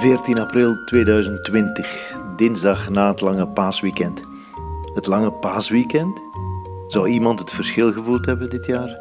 14 0.00 0.40
april 0.40 0.84
2020, 0.84 2.16
dinsdag 2.36 2.88
na 2.90 3.08
het 3.08 3.20
lange 3.20 3.48
paasweekend. 3.48 4.20
Het 4.94 5.06
lange 5.06 5.32
paasweekend? 5.32 6.20
Zou 6.86 7.08
iemand 7.08 7.38
het 7.38 7.50
verschil 7.50 7.92
gevoeld 7.92 8.26
hebben 8.26 8.50
dit 8.50 8.66
jaar? 8.66 8.98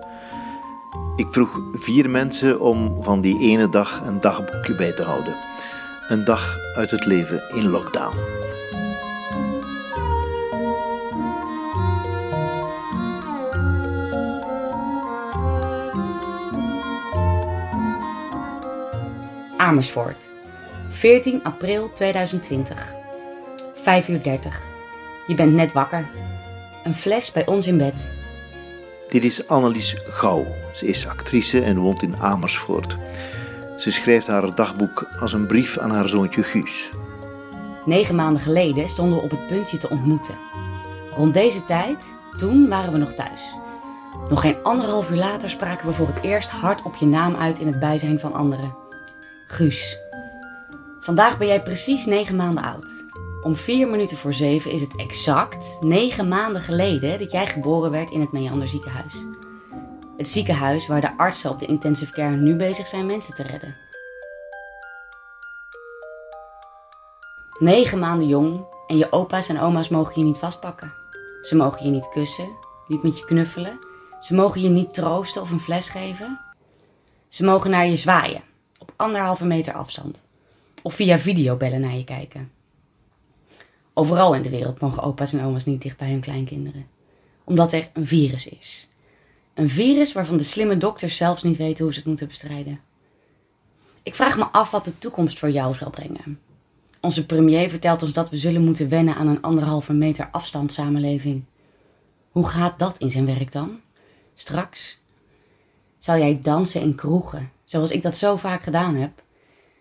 Ik 1.16 1.28
vroeg 1.30 1.60
vier 1.74 2.10
mensen 2.10 2.60
om 2.60 3.04
van 3.04 3.22
die 3.22 3.40
ene 3.40 3.70
dag 3.70 4.02
een 4.06 4.20
dagboekje 4.20 4.76
bij 4.76 4.92
te 4.92 5.04
houden. 5.04 5.36
Een 6.08 6.24
dag 6.24 6.58
uit 6.76 6.92
het 6.92 7.06
leven 7.06 7.44
in 7.50 7.70
lockdown. 7.70 8.16
Amersfoort. 19.58 20.29
14 21.00 21.44
april 21.44 21.92
2020. 21.94 22.94
5 23.74 24.08
uur 24.08 24.24
30. 24.24 24.62
Je 25.28 25.36
bent 25.36 25.54
net 25.54 25.72
wakker. 25.72 26.06
Een 26.84 26.96
fles 26.96 27.32
bij 27.32 27.46
ons 27.46 27.68
in 27.68 27.78
bed. 27.78 28.12
Dit 29.08 29.24
is 29.24 29.48
Annelies 29.48 29.96
Gouw. 30.10 30.46
Ze 30.74 30.86
is 30.86 31.08
actrice 31.08 31.62
en 31.62 31.78
woont 31.78 32.02
in 32.02 32.18
Amersfoort. 32.18 32.98
Ze 33.78 33.92
schrijft 33.92 34.28
haar 34.28 34.56
dagboek 34.56 35.08
als 35.20 35.34
een 35.34 35.46
brief 35.46 35.78
aan 35.78 35.92
haar 35.92 36.10
zoontje 36.10 36.44
Guus. 36.44 36.90
Negen 37.86 38.16
maanden 38.16 38.42
geleden 38.42 38.90
stonden 38.90 39.18
we 39.18 39.24
op 39.24 39.32
het 39.32 39.48
puntje 39.48 39.78
te 39.78 39.90
ontmoeten. 39.90 40.36
Rond 41.16 41.34
deze 41.34 41.64
tijd, 41.64 42.16
toen 42.38 42.68
waren 42.68 42.92
we 42.92 42.98
nog 42.98 43.14
thuis. 43.14 43.54
Nog 44.30 44.42
geen 44.42 44.64
anderhalf 44.64 45.10
uur 45.10 45.18
later 45.18 45.50
spraken 45.50 45.88
we 45.88 45.94
voor 45.94 46.08
het 46.08 46.22
eerst 46.22 46.50
hard 46.50 46.82
op 46.82 46.96
je 46.96 47.06
naam 47.06 47.36
uit 47.36 47.60
in 47.60 47.68
het 47.68 47.80
bijzijn 47.80 48.20
van 48.20 48.34
anderen. 48.34 48.76
Guus. 49.48 50.08
Vandaag 51.00 51.38
ben 51.38 51.48
jij 51.48 51.64
precies 51.64 52.06
negen 52.06 52.36
maanden 52.36 52.64
oud. 52.64 52.90
Om 53.42 53.56
vier 53.56 53.88
minuten 53.88 54.18
voor 54.18 54.34
zeven 54.34 54.72
is 54.72 54.82
het 54.82 54.96
exact 54.96 55.78
negen 55.82 56.28
maanden 56.28 56.62
geleden 56.62 57.20
dat 57.20 57.32
jij 57.32 57.48
geboren 57.48 57.92
werd 57.92 58.12
in 58.12 58.20
het 58.20 58.32
Meander 58.32 58.68
ziekenhuis. 58.68 59.14
Het 60.18 60.28
ziekenhuis 60.28 60.88
waar 60.88 61.02
de 61.02 61.18
artsen 61.18 61.50
op 61.50 61.60
de 61.60 61.66
intensive 61.66 62.14
care 62.14 62.36
nu 62.36 62.56
bezig 62.56 62.88
zijn 62.88 63.06
mensen 63.06 63.36
te 63.36 63.44
redden. 63.44 63.76
Negen 67.60 68.00
maanden 68.00 68.28
jong 68.28 68.66
en 68.88 68.98
je 68.98 69.12
opa's 69.12 69.50
en 69.50 69.60
oma's 69.60 69.90
mogen 69.90 70.14
je 70.22 70.28
niet 70.28 70.38
vastpakken. 70.38 70.94
Ze 71.42 71.56
mogen 71.56 71.86
je 71.86 71.92
niet 71.92 72.10
kussen, 72.10 72.50
niet 72.88 73.04
met 73.04 73.20
je 73.20 73.26
knuffelen. 73.26 73.80
Ze 74.20 74.34
mogen 74.34 74.62
je 74.62 74.70
niet 74.70 74.94
troosten 74.94 75.42
of 75.42 75.52
een 75.52 75.60
fles 75.60 75.90
geven. 75.90 76.40
Ze 77.28 77.44
mogen 77.44 77.70
naar 77.70 77.88
je 77.88 77.96
zwaaien, 77.96 78.44
op 78.78 78.94
anderhalve 78.96 79.46
meter 79.46 79.74
afstand. 79.74 80.28
Of 80.82 80.94
via 80.94 81.18
videobellen 81.18 81.82
naar 81.82 81.96
je 81.96 82.04
kijken. 82.04 82.52
Overal 83.94 84.36
in 84.36 84.42
de 84.42 84.50
wereld 84.50 84.80
mogen 84.80 85.04
opa's 85.04 85.34
en 85.34 85.44
oma's 85.44 85.66
niet 85.66 85.82
dicht 85.82 85.98
bij 85.98 86.10
hun 86.10 86.20
kleinkinderen. 86.20 86.88
Omdat 87.44 87.74
er 87.74 87.90
een 87.94 88.08
virus 88.08 88.48
is. 88.48 88.88
Een 89.54 89.70
virus 89.70 90.14
waarvan 90.14 90.38
de 90.38 90.44
slimme 90.44 90.78
dokters 90.78 91.16
zelfs 91.16 91.44
niet 91.44 91.58
weten 91.58 91.84
hoe 91.84 91.94
ze 91.94 92.00
het 92.00 92.08
moeten 92.08 92.28
bestrijden. 92.28 92.80
Ik 94.04 94.16
vraag 94.16 94.38
me 94.38 94.46
af 94.46 94.72
wat 94.72 94.86
de 94.86 94.98
toekomst 94.98 95.40
voor 95.40 95.50
jou 95.50 95.74
zal 95.74 95.90
brengen. 95.90 96.40
Onze 97.02 97.26
premier 97.26 97.70
vertelt 97.70 98.02
ons 98.02 98.14
dat 98.14 98.30
we 98.30 98.38
zullen 98.38 98.64
moeten 98.64 98.90
wennen 98.90 99.16
aan 99.16 99.28
een 99.28 99.42
anderhalve 99.42 99.94
meter 99.94 100.28
afstand 100.32 100.72
samenleving. 100.72 101.44
Hoe 102.32 102.48
gaat 102.48 102.80
dat 102.80 102.98
in 102.98 103.12
zijn 103.12 103.26
werk 103.26 103.52
dan? 103.52 103.80
Straks? 104.34 105.00
Zal 105.98 106.18
jij 106.18 106.40
dansen 106.42 106.82
in 106.82 106.96
kroegen, 106.96 107.52
zoals 107.64 107.92
ik 107.92 108.02
dat 108.02 108.18
zo 108.18 108.36
vaak 108.36 108.64
gedaan 108.64 108.96
heb? 108.96 109.24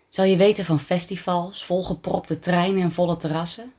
Zal 0.09 0.25
je 0.25 0.37
weten 0.37 0.65
van 0.65 0.79
festivals, 0.79 1.65
volgepropte 1.65 2.39
treinen 2.39 2.81
en 2.81 2.91
volle 2.91 3.15
terrassen? 3.15 3.73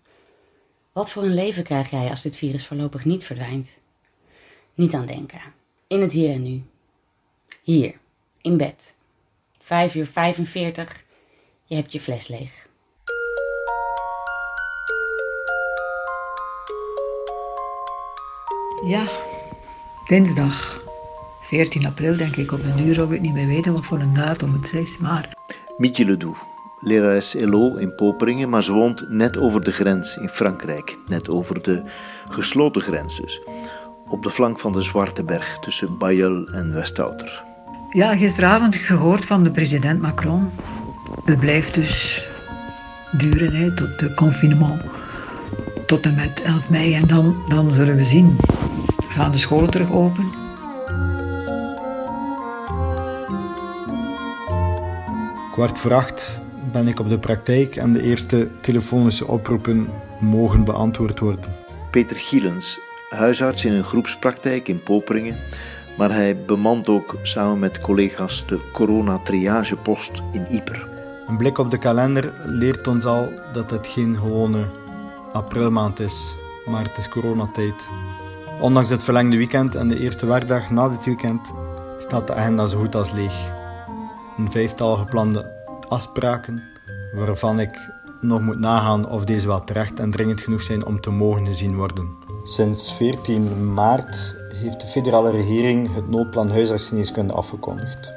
Wat 0.93 1.11
voor 1.11 1.23
een 1.23 1.35
leven 1.35 1.63
krijg 1.63 1.91
jij 1.91 2.11
als 2.11 2.23
dit 2.23 2.37
virus 2.37 2.67
voorlopig 2.67 3.05
niet 3.05 3.25
verdwijnt? 3.25 3.79
Niet 4.75 4.95
aan 4.95 5.07
denken. 5.07 5.41
In 5.87 6.01
het 6.01 6.13
hier 6.13 6.31
en 6.31 6.43
nu. 6.43 6.63
Hier, 7.63 7.95
in 8.41 8.57
bed. 8.57 8.95
5 9.61 9.95
uur 9.95 10.07
45. 10.07 11.05
Je 11.65 11.75
hebt 11.75 11.93
je 11.93 12.01
fles 12.01 12.29
leeg. 12.29 12.69
Ja, 18.87 19.09
dinsdag 20.07 20.83
14 21.43 21.87
april 21.87 22.17
denk 22.17 22.37
ik. 22.37 22.53
Op 22.53 22.63
een 22.63 22.87
uur 22.87 22.95
zou 22.95 23.15
ik 23.15 23.21
niet 23.21 23.33
meer 23.33 23.47
weten 23.47 23.73
wat 23.73 23.85
voor 23.85 24.01
een 24.01 24.15
datum 24.15 24.53
het 24.53 24.73
is, 24.73 24.99
maar... 24.99 25.40
Mietje 25.81 26.05
Ledoux, 26.05 26.39
lerares 26.81 27.35
LO 27.39 27.77
in 27.77 27.95
Poperingen, 27.95 28.49
maar 28.49 28.63
ze 28.63 28.73
woont 28.73 29.09
net 29.09 29.39
over 29.39 29.65
de 29.65 29.73
grens 29.73 30.17
in 30.17 30.29
Frankrijk. 30.29 30.97
Net 31.07 31.29
over 31.29 31.63
de 31.63 31.83
gesloten 32.31 32.83
grens 32.83 33.21
dus. 33.21 33.41
Op 34.09 34.23
de 34.23 34.31
flank 34.31 34.61
van 34.61 34.73
de 34.73 34.83
Zwarte 34.83 35.25
Berg 35.25 35.59
tussen 35.61 35.99
Bayeul 35.99 36.47
en 36.47 36.75
Westouter. 36.75 37.43
Ja, 37.91 38.17
gisteravond 38.17 38.75
gehoord 38.75 39.25
van 39.25 39.43
de 39.43 39.51
president 39.51 40.01
Macron. 40.01 40.51
Het 41.25 41.41
blijft 41.41 41.75
dus 41.75 42.25
duren 43.13 43.55
hè, 43.55 43.75
tot 43.75 43.99
de 43.99 44.15
confinement. 44.15 44.83
Tot 45.87 46.05
en 46.05 46.15
met 46.15 46.43
11 46.43 46.71
mei. 46.71 46.95
En 46.95 47.07
dan, 47.07 47.37
dan 47.49 47.73
zullen 47.73 47.97
we 47.97 48.05
zien. 48.05 48.37
Gaan 49.09 49.33
de 49.33 49.39
scholen 49.39 49.71
terug 49.71 49.91
open? 49.91 50.40
Kwart 55.61 55.79
voor 55.79 55.95
acht 55.95 56.41
ben 56.73 56.89
ik 56.89 57.01
op 57.01 57.09
de 57.09 57.19
praktijk 57.19 57.77
en 57.77 57.93
de 57.93 58.03
eerste 58.03 58.49
telefonische 58.61 59.27
oproepen 59.27 59.89
mogen 60.21 60.65
beantwoord 60.65 61.19
worden. 61.19 61.55
Peter 61.91 62.17
Gielens, 62.17 62.81
huisarts 63.11 63.65
in 63.65 63.73
een 63.73 63.85
groepspraktijk 63.85 64.69
in 64.69 64.83
Poperingen, 64.83 65.37
maar 65.99 66.13
hij 66.13 66.45
bemant 66.45 66.89
ook 66.89 67.17
samen 67.23 67.59
met 67.59 67.81
collega's 67.81 68.47
de 68.47 68.59
coronatriagepost 68.73 70.23
in 70.33 70.47
Ieper. 70.51 70.89
Een 71.27 71.37
blik 71.37 71.59
op 71.59 71.71
de 71.71 71.79
kalender 71.79 72.33
leert 72.45 72.87
ons 72.87 73.05
al 73.05 73.33
dat 73.53 73.71
het 73.71 73.87
geen 73.87 74.17
gewone 74.19 74.67
aprilmaand 75.33 76.01
is, 76.01 76.35
maar 76.67 76.85
het 76.85 76.97
is 76.97 77.09
coronatijd. 77.09 77.89
Ondanks 78.61 78.89
het 78.89 79.05
verlengde 79.05 79.37
weekend 79.37 79.75
en 79.75 79.89
de 79.89 79.99
eerste 79.99 80.27
werkdag 80.27 80.71
na 80.71 80.89
dit 80.89 81.05
weekend 81.05 81.53
staat 81.99 82.27
de 82.27 82.35
agenda 82.35 82.67
zo 82.67 82.79
goed 82.79 82.95
als 82.95 83.13
leeg. 83.13 83.60
Een 84.41 84.51
vijftal 84.51 84.97
geplande 84.97 85.51
afspraken 85.89 86.63
waarvan 87.13 87.61
ik 87.61 87.79
nog 88.21 88.41
moet 88.41 88.59
nagaan 88.59 89.09
of 89.09 89.25
deze 89.25 89.47
wel 89.47 89.65
terecht 89.65 89.99
en 89.99 90.11
dringend 90.11 90.41
genoeg 90.41 90.63
zijn 90.63 90.87
om 90.87 91.01
te 91.01 91.11
mogen 91.11 91.47
gezien 91.47 91.77
worden. 91.77 92.09
Sinds 92.45 92.95
14 92.95 93.75
maart 93.75 94.37
heeft 94.55 94.81
de 94.81 94.87
federale 94.87 95.31
regering 95.31 95.95
het 95.95 96.09
noodplan 96.09 96.51
huisartsgeneeskunde 96.51 97.33
afgekondigd. 97.33 98.13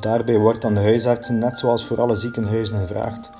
Daarbij 0.00 0.38
wordt 0.38 0.64
aan 0.64 0.74
de 0.74 0.80
huisartsen, 0.80 1.38
net 1.38 1.58
zoals 1.58 1.86
voor 1.86 2.00
alle 2.00 2.14
ziekenhuizen, 2.14 2.78
gevraagd 2.86 3.30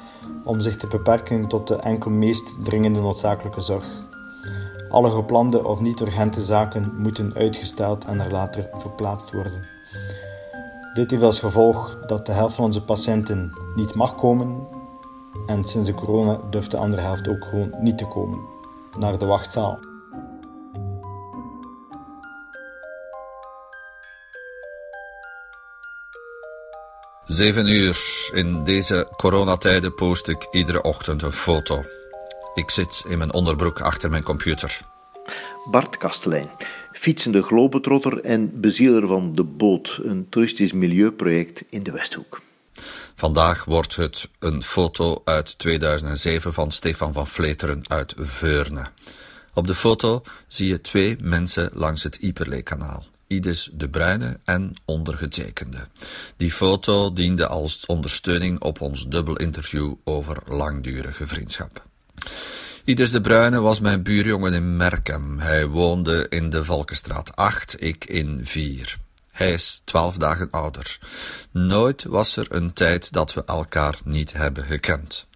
om 0.45 0.61
zich 0.61 0.77
te 0.77 0.87
beperken 0.87 1.49
tot 1.49 1.69
de 1.69 1.77
enkel 1.77 2.11
meest 2.11 2.55
dringende 2.65 3.01
noodzakelijke 3.01 3.61
zorg. 3.61 3.87
Alle 4.89 5.11
geplande 5.11 5.65
of 5.65 5.81
niet 5.81 6.01
urgente 6.01 6.43
zaken 6.43 6.93
moeten 6.97 7.35
uitgesteld 7.35 8.05
en 8.05 8.21
er 8.21 8.31
later 8.31 8.69
verplaatst 8.73 9.33
worden. 9.33 9.76
Dit 10.97 11.11
heeft 11.11 11.23
als 11.23 11.41
gevolg 11.41 11.99
dat 12.07 12.27
de 12.27 12.33
helft 12.33 12.55
van 12.55 12.65
onze 12.65 12.83
patiënten 12.83 13.53
niet 13.75 13.95
mag 13.95 14.15
komen 14.15 14.69
en 15.47 15.65
sinds 15.65 15.89
de 15.89 15.95
corona 15.95 16.41
durft 16.51 16.71
de 16.71 16.77
andere 16.77 17.03
helft 17.03 17.29
ook 17.29 17.45
gewoon 17.45 17.75
niet 17.81 17.99
te 17.99 18.07
komen 18.07 18.41
naar 18.99 19.19
de 19.19 19.27
wachtzaal. 19.27 19.79
Zeven 27.25 27.69
uur. 27.69 28.29
In 28.33 28.65
deze 28.65 29.09
coronatijden 29.17 29.95
post 29.95 30.29
ik 30.29 30.49
iedere 30.51 30.83
ochtend 30.83 31.23
een 31.23 31.33
foto. 31.33 31.83
Ik 32.55 32.71
zit 32.71 33.05
in 33.09 33.19
mijn 33.19 33.33
onderbroek 33.33 33.81
achter 33.81 34.11
mijn 34.11 34.23
computer. 34.23 34.81
Bart 35.71 35.97
Kastelein, 35.97 36.51
fietsende 36.99 37.43
globetrotter 37.43 38.21
en 38.21 38.61
bezieler 38.61 39.07
van 39.07 39.33
De 39.33 39.45
Boot, 39.45 40.01
een 40.03 40.27
toeristisch 40.29 40.73
milieuproject 40.73 41.65
in 41.71 41.83
de 41.83 41.93
Westhoek. 41.93 42.43
Vandaag 43.15 43.65
wordt 43.65 43.97
het 43.97 44.29
een 44.39 44.63
foto 44.63 45.23
uit 45.25 45.59
2007 45.59 46.53
van 46.53 46.71
Stefan 46.71 47.13
van 47.13 47.27
Vleteren 47.27 47.89
uit 47.89 48.15
Veurne. 48.17 48.87
Op 49.55 49.67
de 49.67 49.75
foto 49.75 50.23
zie 50.49 50.69
je 50.69 50.81
twee 50.81 51.17
mensen 51.23 51.71
langs 51.75 52.03
het 52.03 52.17
Iperleekanaal. 52.17 53.05
Ides 53.27 53.71
de 53.73 53.89
Bruyne 53.89 54.41
en 54.45 54.73
ondergetekende. 54.85 55.87
Die 56.37 56.53
foto 56.53 57.13
diende 57.13 57.47
als 57.47 57.87
ondersteuning 57.87 58.61
op 58.61 58.81
ons 58.81 59.07
dubbel 59.09 59.37
interview 59.37 59.95
over 60.05 60.43
langdurige 60.47 61.27
vriendschap. 61.27 61.83
Ides 62.87 63.11
de 63.11 63.21
Bruyne 63.21 63.61
was 63.61 63.81
mijn 63.81 64.03
buurjongen 64.03 64.53
in 64.53 64.77
Merkem. 64.77 65.39
Hij 65.39 65.67
woonde 65.67 66.27
in 66.29 66.51
de 66.51 66.65
Valkenstraat 66.65 67.37
8, 67.37 67.83
ik 67.83 68.05
in 68.05 68.41
4. 68.43 68.99
Hij 69.33 69.53
is 69.53 69.83
twaalf 69.85 70.17
dagen 70.17 70.51
ouder. 70.51 70.99
Nooit 71.51 72.05
was 72.05 72.37
er 72.37 72.47
een 72.49 72.73
tijd 72.73 73.13
dat 73.13 73.35
we 73.35 73.45
elkaar 73.45 73.99
niet 74.05 74.33
hebben 74.33 74.65
gekend. 74.65 75.27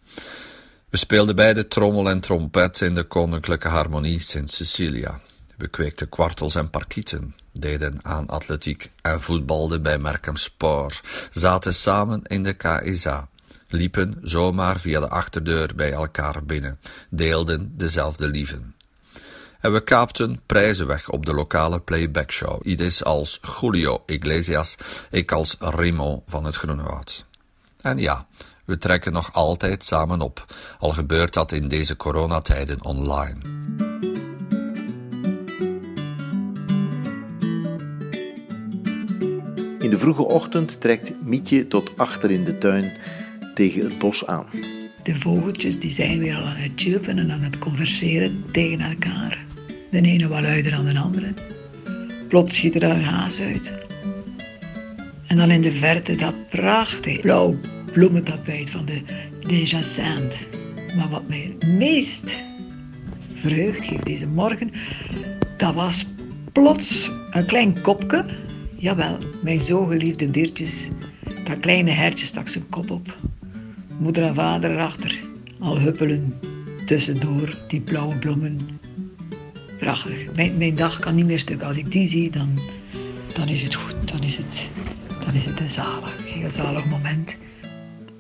We 0.88 0.96
speelden 0.96 1.36
beide 1.36 1.68
trommel 1.68 2.10
en 2.10 2.20
trompet 2.20 2.80
in 2.80 2.94
de 2.94 3.02
Koninklijke 3.02 3.68
Harmonie 3.68 4.20
Sint 4.20 4.50
Cecilia. 4.50 5.20
We 5.56 5.68
kweekten 5.68 6.08
kwartels 6.08 6.54
en 6.54 6.70
parkieten, 6.70 7.34
deden 7.52 7.98
aan 8.02 8.28
atletiek 8.28 8.90
en 9.02 9.20
voetbalden 9.20 9.82
bij 9.82 9.98
Merkem 9.98 10.36
Sport, 10.36 11.00
zaten 11.32 11.74
samen 11.74 12.22
in 12.24 12.42
de 12.42 12.52
KSA, 12.52 13.28
liepen 13.70 14.18
zomaar 14.22 14.78
via 14.80 15.00
de 15.00 15.08
achterdeur 15.08 15.74
bij 15.74 15.92
elkaar 15.92 16.44
binnen, 16.44 16.78
deelden 17.10 17.72
dezelfde 17.76 18.28
lieven. 18.28 18.74
En 19.60 19.72
we 19.72 19.84
kaapten 19.84 20.40
prijzen 20.46 20.86
weg 20.86 21.08
op 21.08 21.26
de 21.26 21.34
lokale 21.34 21.80
playbackshow, 21.80 22.66
Ides 22.66 23.04
als 23.04 23.40
Julio 23.60 24.02
Iglesias, 24.06 24.76
ik 25.10 25.32
als 25.32 25.56
Remo 25.58 26.22
van 26.26 26.44
het 26.44 26.56
Groenewoud. 26.56 27.26
En 27.80 27.98
ja, 27.98 28.26
we 28.64 28.78
trekken 28.78 29.12
nog 29.12 29.32
altijd 29.32 29.84
samen 29.84 30.20
op, 30.20 30.44
al 30.78 30.90
gebeurt 30.90 31.34
dat 31.34 31.52
in 31.52 31.68
deze 31.68 31.96
coronatijden 31.96 32.84
online. 32.84 33.38
In 39.78 39.90
de 39.90 39.98
vroege 39.98 40.22
ochtend 40.22 40.80
trekt 40.80 41.24
Mietje 41.24 41.66
tot 41.66 41.90
achter 41.96 42.30
in 42.30 42.44
de 42.44 42.58
tuin 42.58 42.92
tegen 43.60 43.82
het 43.82 43.98
bos 43.98 44.26
aan. 44.26 44.46
De 45.02 45.14
vogeltjes 45.14 45.78
die 45.78 45.90
zijn 45.90 46.18
weer 46.18 46.36
al 46.36 46.44
aan 46.44 46.56
het 46.56 46.72
chirpen 46.74 47.18
en 47.18 47.30
aan 47.30 47.42
het 47.42 47.58
converseren 47.58 48.44
tegen 48.52 48.80
elkaar. 48.80 49.44
De 49.90 50.00
ene 50.00 50.28
wat 50.28 50.42
luider 50.42 50.72
dan 50.72 50.84
de 50.84 50.98
andere. 50.98 51.32
Plots 52.28 52.56
schiet 52.56 52.74
er 52.74 52.82
een 52.82 53.02
haas 53.02 53.40
uit. 53.40 53.86
En 55.26 55.36
dan 55.36 55.50
in 55.50 55.62
de 55.62 55.72
verte 55.72 56.16
dat 56.16 56.34
prachtig 56.50 57.20
blauw 57.20 57.58
bloementapijt 57.92 58.70
van 58.70 58.84
de 58.84 59.62
Jacinthe. 59.64 60.36
Maar 60.96 61.08
wat 61.08 61.28
mij 61.28 61.52
het 61.58 61.72
meest 61.72 62.40
vreugd 63.34 63.84
geeft 63.84 64.06
deze 64.06 64.26
morgen, 64.26 64.70
dat 65.56 65.74
was 65.74 66.06
plots 66.52 67.10
een 67.30 67.46
klein 67.46 67.80
kopje. 67.80 68.24
Jawel, 68.76 69.16
mijn 69.42 69.60
zo 69.60 69.84
geliefde 69.84 70.30
diertjes. 70.30 70.88
Dat 71.44 71.60
kleine 71.60 71.90
hertje 71.90 72.26
stak 72.26 72.48
zijn 72.48 72.68
kop 72.68 72.90
op. 72.90 73.14
Moeder 74.00 74.22
en 74.22 74.34
vader 74.34 74.70
erachter, 74.70 75.18
al 75.58 75.78
huppelen 75.78 76.38
tussendoor 76.86 77.56
die 77.68 77.80
blauwe 77.80 78.16
bloemen. 78.16 78.80
Prachtig. 79.78 80.34
Mijn, 80.34 80.56
mijn 80.56 80.74
dag 80.74 80.98
kan 80.98 81.14
niet 81.14 81.26
meer 81.26 81.38
stuk. 81.38 81.62
Als 81.62 81.76
ik 81.76 81.90
die 81.90 82.08
zie, 82.08 82.30
dan, 82.30 82.58
dan 83.34 83.48
is 83.48 83.62
het 83.62 83.74
goed. 83.74 84.08
Dan 84.12 84.22
is 84.22 84.36
het, 84.36 84.68
dan 85.24 85.34
is 85.34 85.46
het 85.46 85.60
een 85.60 85.68
zalig, 85.68 86.32
heel 86.32 86.50
zalig 86.50 86.86
moment. 86.86 87.36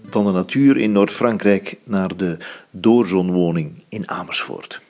Van 0.08 0.26
de 0.26 0.32
natuur 0.32 0.76
in 0.76 0.92
Noord-Frankrijk 0.92 1.78
naar 1.84 2.16
de 2.16 2.36
doorzonwoning 2.70 3.84
in 3.88 4.10
Amersfoort. 4.10 4.80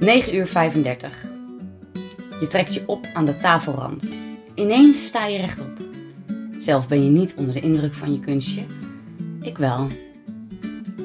Negen 0.00 0.34
uur 0.34 0.46
35. 0.46 1.24
Je 2.40 2.46
trekt 2.48 2.74
je 2.74 2.82
op 2.86 3.06
aan 3.14 3.24
de 3.24 3.36
tafelrand. 3.36 4.21
Ineens 4.54 5.06
sta 5.06 5.26
je 5.26 5.38
rechtop. 5.38 5.70
Zelf 6.58 6.88
ben 6.88 7.04
je 7.04 7.10
niet 7.10 7.34
onder 7.36 7.54
de 7.54 7.60
indruk 7.60 7.94
van 7.94 8.12
je 8.12 8.20
kunstje. 8.20 8.62
Ik 9.40 9.58
wel. 9.58 9.86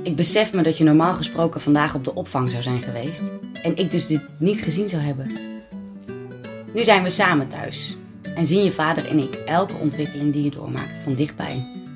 Ik 0.03 0.15
besef 0.15 0.53
me 0.53 0.61
dat 0.61 0.77
je 0.77 0.83
normaal 0.83 1.13
gesproken 1.13 1.61
vandaag 1.61 1.95
op 1.95 2.03
de 2.03 2.15
opvang 2.15 2.49
zou 2.49 2.63
zijn 2.63 2.83
geweest. 2.83 3.31
En 3.63 3.75
ik 3.75 3.91
dus 3.91 4.07
dit 4.07 4.21
niet 4.39 4.61
gezien 4.61 4.89
zou 4.89 5.01
hebben. 5.01 5.31
Nu 6.73 6.83
zijn 6.83 7.03
we 7.03 7.09
samen 7.09 7.47
thuis. 7.47 7.97
En 8.35 8.45
zien 8.45 8.63
je 8.63 8.71
vader 8.71 9.05
en 9.05 9.19
ik 9.19 9.35
elke 9.35 9.73
ontwikkeling 9.73 10.33
die 10.33 10.43
je 10.43 10.49
doormaakt 10.49 10.95
van 11.03 11.13
dichtbij. 11.13 11.86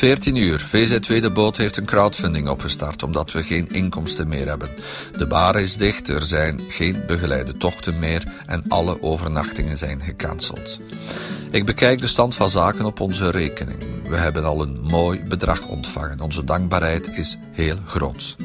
14 0.00 0.36
uur. 0.36 0.60
VZ2 0.60 1.20
De 1.20 1.30
Boot 1.30 1.56
heeft 1.56 1.76
een 1.76 1.84
crowdfunding 1.84 2.48
opgestart 2.48 3.02
omdat 3.02 3.32
we 3.32 3.42
geen 3.42 3.68
inkomsten 3.68 4.28
meer 4.28 4.48
hebben. 4.48 4.68
De 5.18 5.26
bar 5.26 5.60
is 5.60 5.76
dicht, 5.76 6.08
er 6.08 6.22
zijn 6.22 6.60
geen 6.68 7.02
begeleide 7.06 7.56
tochten 7.56 7.98
meer 7.98 8.24
en 8.46 8.64
alle 8.68 9.02
overnachtingen 9.02 9.78
zijn 9.78 10.00
gecanceld. 10.02 10.80
Ik 11.50 11.64
bekijk 11.64 12.00
de 12.00 12.06
stand 12.06 12.34
van 12.34 12.50
zaken 12.50 12.84
op 12.84 13.00
onze 13.00 13.30
rekening. 13.30 13.78
We 14.08 14.16
hebben 14.16 14.44
al 14.44 14.62
een 14.62 14.80
mooi 14.80 15.24
bedrag 15.28 15.68
ontvangen. 15.68 16.20
Onze 16.20 16.44
dankbaarheid 16.44 17.08
is 17.18 17.38
heel 17.52 17.78
groot. 17.86 18.36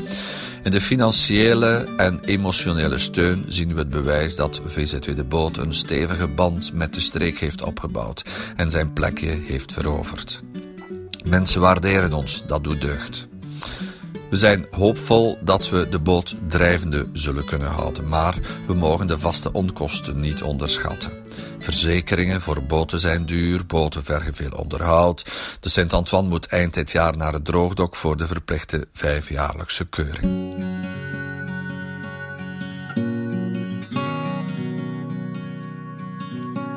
In 0.63 0.71
de 0.71 0.81
financiële 0.81 1.87
en 1.97 2.19
emotionele 2.25 2.97
steun 2.97 3.43
zien 3.47 3.73
we 3.73 3.79
het 3.79 3.89
bewijs 3.89 4.35
dat 4.35 4.61
VZ2 4.61 5.13
De 5.15 5.25
Boot 5.27 5.57
een 5.57 5.73
stevige 5.73 6.27
band 6.27 6.73
met 6.73 6.93
de 6.93 7.01
streek 7.01 7.39
heeft 7.39 7.61
opgebouwd 7.61 8.25
en 8.55 8.69
zijn 8.69 8.93
plekje 8.93 9.37
heeft 9.45 9.73
veroverd. 9.73 10.43
Mensen 11.25 11.61
waarderen 11.61 12.13
ons, 12.13 12.43
dat 12.45 12.63
doet 12.63 12.81
deugd. 12.81 13.27
We 14.29 14.35
zijn 14.37 14.67
hoopvol 14.71 15.37
dat 15.41 15.69
we 15.69 15.89
de 15.89 15.99
boot 15.99 16.35
drijvende 16.47 17.07
zullen 17.13 17.45
kunnen 17.45 17.67
houden, 17.67 18.07
maar 18.07 18.35
we 18.67 18.73
mogen 18.73 19.07
de 19.07 19.19
vaste 19.19 19.51
onkosten 19.51 20.19
niet 20.19 20.41
onderschatten. 20.41 21.11
Verzekeringen 21.59 22.41
voor 22.41 22.63
boten 22.63 22.99
zijn 22.99 23.25
duur, 23.25 23.65
boten 23.65 24.03
vergen 24.03 24.33
veel 24.33 24.51
onderhoud. 24.51 25.25
De 25.59 25.69
Sint-Antoine 25.69 26.29
moet 26.29 26.45
eind 26.45 26.73
dit 26.73 26.91
jaar 26.91 27.17
naar 27.17 27.33
het 27.33 27.45
droogdok 27.45 27.95
voor 27.95 28.17
de 28.17 28.27
verplichte 28.27 28.87
vijfjaarlijkse 28.91 29.85
keuring. 29.85 30.53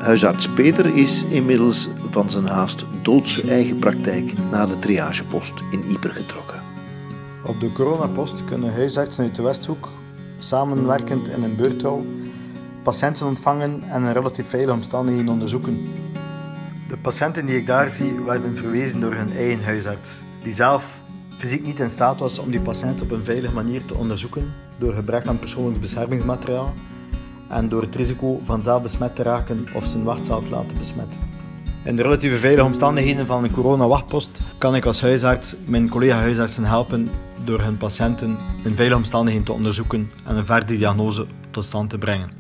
Huisarts 0.09 0.49
Peter 0.49 0.97
is 0.97 1.25
inmiddels 1.25 1.89
van 2.11 2.31
zijn 2.31 2.47
haast 2.47 2.85
doodse 3.03 3.43
eigen 3.51 3.79
praktijk 3.79 4.33
naar 4.51 4.67
de 4.67 4.79
triagepost 4.79 5.55
in 5.71 5.85
Ieper 5.91 6.11
getrokken. 6.11 6.63
Op 7.45 7.61
de 7.61 7.73
coronapost 7.73 8.45
kunnen 8.45 8.73
huisartsen 8.73 9.25
uit 9.25 9.35
de 9.35 9.43
Westhoek, 9.43 9.89
samenwerkend 10.39 11.29
in 11.29 11.43
een 11.43 11.57
beurtouw, 11.57 12.05
patiënten 12.83 13.27
ontvangen 13.27 13.83
en 13.83 14.03
in 14.03 14.13
relatief 14.13 14.49
veilige 14.49 14.73
omstandigheden 14.73 15.33
onderzoeken. 15.33 15.89
De 16.89 16.97
patiënten 16.97 17.47
die 17.47 17.57
ik 17.57 17.67
daar 17.67 17.91
zie 17.91 18.21
werden 18.21 18.57
verwezen 18.57 19.01
door 19.01 19.15
hun 19.15 19.37
eigen 19.37 19.65
huisarts, 19.65 20.11
die 20.43 20.53
zelf 20.53 21.01
fysiek 21.39 21.67
niet 21.67 21.81
in 21.81 21.91
staat 21.91 22.21
was 22.21 22.39
om 22.39 22.51
die 22.51 22.61
patiënt 22.61 23.03
op 23.03 23.11
een 23.11 23.25
veilige 23.25 23.55
manier 23.55 23.85
te 23.85 23.95
onderzoeken 23.95 24.53
door 24.79 24.93
gebrek 24.93 25.27
aan 25.27 25.39
persoonlijk 25.39 25.81
beschermingsmateriaal 25.81 26.75
en 27.49 27.69
door 27.69 27.83
het 27.83 27.95
risico 27.95 28.41
van 28.45 28.63
zelf 28.63 28.83
besmet 28.83 29.17
te 29.17 29.23
raken 29.23 29.67
of 29.75 29.85
zijn 29.85 30.05
wacht 30.05 30.27
zelf 30.27 30.51
laten 30.51 30.79
besmetten. 30.79 31.21
In 31.85 31.97
de 31.97 32.03
relatieve 32.03 32.37
veilige 32.37 32.67
omstandigheden 32.67 33.27
van 33.27 33.45
een 33.45 33.53
corona-wachtpost 33.53 34.41
kan 34.59 34.75
ik 34.75 34.85
als 34.85 35.01
huisarts 35.01 35.55
mijn 35.65 35.89
collega-huisartsen 35.89 36.65
helpen 36.65 37.09
door 37.45 37.61
hun 37.61 37.77
patiënten 37.77 38.37
in 38.65 38.75
veilige 38.75 38.99
omstandigheden 38.99 39.47
te 39.47 39.53
onderzoeken 39.53 40.11
en 40.25 40.37
een 40.37 40.47
verdere 40.47 40.79
diagnose 40.79 41.27
tot 41.51 41.65
stand 41.65 41.91
te 41.91 41.99
brengen. 41.99 42.31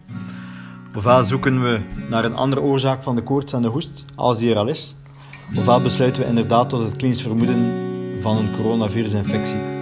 Ofwel 0.97 1.25
zoeken 1.25 1.63
we 1.63 1.81
naar 2.09 2.25
een 2.25 2.35
andere 2.35 2.61
oorzaak 2.61 3.03
van 3.03 3.15
de 3.17 3.23
koorts 3.23 3.53
en 3.53 3.63
de 3.63 3.69
hoest, 3.69 4.05
als 4.15 4.39
die 4.39 4.51
er 4.51 4.57
al 4.57 4.69
is, 4.69 4.95
ofwel 5.57 5.81
besluiten 5.81 6.23
we 6.23 6.29
inderdaad 6.29 6.69
tot 6.69 6.85
het 6.85 6.97
klinisch 6.97 7.23
vermoeden 7.23 7.73
van 8.21 8.37
een 8.37 8.57
coronavirusinfectie. 8.57 9.78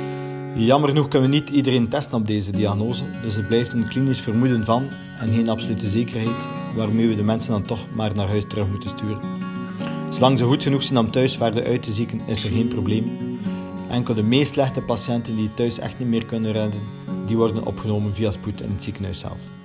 Jammer 0.58 0.88
genoeg 0.88 1.08
kunnen 1.08 1.30
we 1.30 1.36
niet 1.36 1.48
iedereen 1.48 1.88
testen 1.88 2.18
op 2.18 2.26
deze 2.26 2.50
diagnose, 2.50 3.02
dus 3.22 3.34
het 3.34 3.46
blijft 3.46 3.72
een 3.72 3.88
klinisch 3.88 4.20
vermoeden 4.20 4.64
van 4.64 4.88
en 5.18 5.28
geen 5.28 5.48
absolute 5.48 5.88
zekerheid 5.88 6.48
waarmee 6.76 7.08
we 7.08 7.16
de 7.16 7.22
mensen 7.22 7.50
dan 7.50 7.62
toch 7.62 7.84
maar 7.94 8.14
naar 8.14 8.28
huis 8.28 8.44
terug 8.48 8.68
moeten 8.68 8.88
sturen. 8.88 9.20
Zolang 10.10 10.38
ze 10.38 10.44
goed 10.44 10.62
genoeg 10.62 10.82
zijn 10.82 10.98
om 10.98 11.10
thuis 11.10 11.36
verder 11.36 11.66
uit 11.66 11.82
te 11.82 11.92
zieken, 11.92 12.20
is 12.26 12.44
er 12.44 12.50
geen 12.50 12.68
probleem. 12.68 13.38
Enkel 13.90 14.14
de 14.14 14.22
meest 14.22 14.52
slechte 14.52 14.80
patiënten 14.80 15.36
die 15.36 15.54
thuis 15.54 15.78
echt 15.78 15.98
niet 15.98 16.08
meer 16.08 16.24
kunnen 16.24 16.52
redden, 16.52 16.80
die 17.26 17.36
worden 17.36 17.66
opgenomen 17.66 18.14
via 18.14 18.30
spoed 18.30 18.60
in 18.60 18.70
het 18.70 18.82
ziekenhuis 18.82 19.18
zelf. 19.18 19.55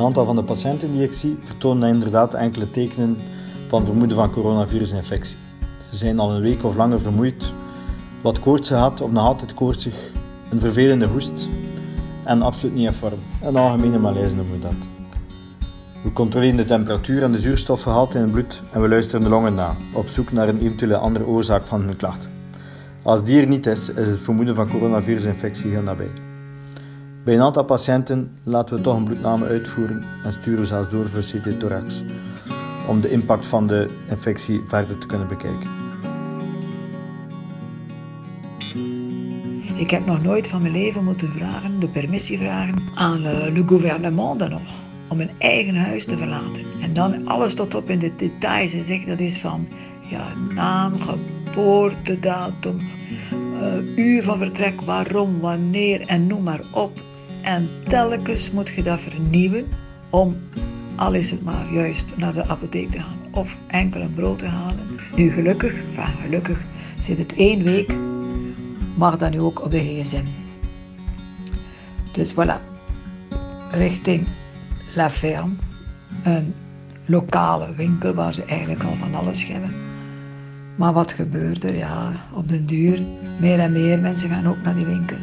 Een 0.00 0.06
aantal 0.06 0.24
van 0.24 0.36
de 0.36 0.42
patiënten 0.42 0.92
die 0.92 1.02
ik 1.02 1.12
zie 1.12 1.38
vertonen 1.44 1.88
inderdaad 1.88 2.34
enkele 2.34 2.70
tekenen 2.70 3.16
van 3.68 3.84
vermoeden 3.84 4.16
van 4.16 4.30
coronavirusinfectie. 4.30 5.36
Ze 5.90 5.96
zijn 5.96 6.18
al 6.18 6.30
een 6.30 6.42
week 6.42 6.64
of 6.64 6.76
langer 6.76 7.00
vermoeid, 7.00 7.52
wat 8.22 8.40
koorts 8.40 8.68
gehad 8.68 9.00
of 9.00 9.10
nog 9.10 9.24
altijd 9.24 9.54
koortsig, 9.54 9.94
een 10.50 10.60
vervelende 10.60 11.06
hoest 11.06 11.48
en 12.24 12.42
absoluut 12.42 12.74
niet 12.74 12.86
in 12.86 12.92
vorm. 12.92 13.18
Een 13.42 13.56
algemene 13.56 13.98
malaise 13.98 14.36
noemen 14.36 14.54
we 14.54 14.60
dat. 14.60 14.76
We 16.02 16.12
controleren 16.12 16.56
de 16.56 16.64
temperatuur 16.64 17.22
en 17.22 17.32
de 17.32 17.38
zuurstofgehalte 17.38 18.16
in 18.16 18.22
het 18.22 18.32
bloed 18.32 18.62
en 18.72 18.80
we 18.82 18.88
luisteren 18.88 19.20
de 19.20 19.28
longen 19.28 19.54
na, 19.54 19.76
op 19.92 20.08
zoek 20.08 20.32
naar 20.32 20.48
een 20.48 20.60
eventuele 20.60 20.96
andere 20.96 21.26
oorzaak 21.26 21.66
van 21.66 21.82
hun 21.82 21.96
klachten. 21.96 22.30
Als 23.02 23.24
die 23.24 23.40
er 23.40 23.48
niet 23.48 23.66
is, 23.66 23.88
is 23.88 24.08
het 24.08 24.20
vermoeden 24.20 24.54
van 24.54 24.68
coronavirusinfectie 24.70 25.70
heel 25.70 25.82
nabij. 25.82 26.29
Bij 27.24 27.34
een 27.34 27.40
aantal 27.40 27.64
patiënten 27.64 28.38
laten 28.42 28.76
we 28.76 28.82
toch 28.82 28.96
een 28.96 29.04
bloedname 29.04 29.46
uitvoeren 29.46 30.04
en 30.24 30.32
sturen 30.32 30.60
we 30.60 30.66
zelfs 30.66 30.88
door 30.88 31.08
voor 31.08 31.20
CT-thorax, 31.20 32.02
om 32.88 33.00
de 33.00 33.10
impact 33.10 33.46
van 33.46 33.66
de 33.66 33.88
infectie 34.08 34.60
verder 34.66 34.98
te 34.98 35.06
kunnen 35.06 35.28
bekijken. 35.28 35.68
Ik 39.76 39.90
heb 39.90 40.06
nog 40.06 40.22
nooit 40.22 40.48
van 40.48 40.62
mijn 40.62 40.72
leven 40.72 41.04
moeten 41.04 41.32
vragen, 41.32 41.80
de 41.80 41.88
permissie 41.88 42.38
vragen 42.38 42.74
aan 42.94 43.26
uh, 43.26 43.30
le 43.52 43.62
gouvernement 43.66 44.38
dan 44.38 44.50
nog, 44.50 44.74
om 45.08 45.20
een 45.20 45.30
eigen 45.38 45.76
huis 45.76 46.04
te 46.04 46.16
verlaten. 46.16 46.64
En 46.82 46.92
dan 46.92 47.28
alles 47.28 47.54
tot 47.54 47.74
op 47.74 47.90
in 47.90 47.98
de 47.98 48.16
details. 48.16 48.72
En 48.72 48.84
zeg, 48.84 49.04
dat 49.04 49.18
is 49.18 49.38
van 49.38 49.68
ja, 50.08 50.24
naam, 50.54 50.92
geboortedatum, 51.00 52.76
uh, 53.62 53.96
uur 53.96 54.22
van 54.22 54.38
vertrek, 54.38 54.80
waarom, 54.80 55.40
wanneer 55.40 56.00
en 56.00 56.26
noem 56.26 56.42
maar 56.42 56.60
op. 56.70 57.08
En 57.42 57.68
telkens 57.84 58.50
moet 58.50 58.68
je 58.68 58.82
dat 58.82 59.00
vernieuwen 59.00 59.66
om, 60.10 60.36
al 60.96 61.14
is 61.14 61.30
het 61.30 61.42
maar 61.42 61.72
juist 61.72 62.16
naar 62.16 62.32
de 62.32 62.46
apotheek 62.46 62.90
te 62.90 63.00
gaan 63.00 63.18
of 63.30 63.56
enkel 63.66 64.00
een 64.00 64.14
brood 64.14 64.38
te 64.38 64.46
halen. 64.46 64.86
Nu 65.16 65.30
gelukkig, 65.30 65.72
enfin 65.72 66.14
gelukkig, 66.22 66.60
zit 67.00 67.18
het 67.18 67.34
één 67.34 67.62
week, 67.62 67.94
mag 68.96 69.18
dat 69.18 69.30
nu 69.30 69.40
ook 69.40 69.64
op 69.64 69.70
de 69.70 69.80
gsm. 69.80 70.24
Dus 72.12 72.34
voilà, 72.34 72.60
richting 73.70 74.26
La 74.94 75.10
Ferme, 75.10 75.52
een 76.22 76.54
lokale 77.04 77.74
winkel 77.74 78.14
waar 78.14 78.34
ze 78.34 78.44
eigenlijk 78.44 78.84
al 78.84 78.96
van 78.96 79.14
alles 79.14 79.46
hebben. 79.46 79.70
Maar 80.76 80.92
wat 80.92 81.12
gebeurt 81.12 81.64
er? 81.64 81.76
Ja, 81.76 82.12
op 82.32 82.48
den 82.48 82.66
duur, 82.66 83.00
meer 83.40 83.58
en 83.58 83.72
meer 83.72 83.98
mensen 83.98 84.28
gaan 84.28 84.48
ook 84.48 84.62
naar 84.62 84.74
die 84.74 84.86
winkel. 84.86 85.16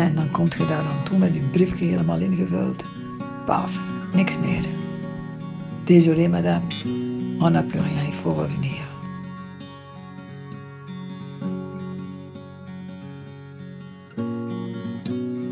En 0.00 0.14
dan 0.14 0.30
komt 0.30 0.54
je 0.54 0.66
daar 0.66 0.84
aan 0.84 1.04
toe 1.04 1.18
met 1.18 1.34
je 1.34 1.40
briefje 1.40 1.84
helemaal 1.84 2.18
ingevuld. 2.18 2.84
Paf, 3.46 3.80
niks 4.12 4.38
meer. 4.38 4.64
Désolé 5.84 6.28
madame, 6.28 6.64
on 7.38 7.52
n'a 7.52 7.62
plus 7.62 7.82
rien, 7.82 8.06
il 8.06 8.12
faut 8.12 8.38
revenir. 8.38 8.78